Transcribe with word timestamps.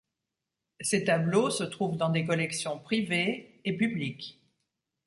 Ses 0.79 1.03
tableaux 1.03 1.51
se 1.51 1.63
trouvent 1.63 1.95
dans 1.95 2.09
des 2.09 2.25
collections 2.25 2.79
privées 2.79 3.61
et 3.65 3.77
publiques. 3.77 4.41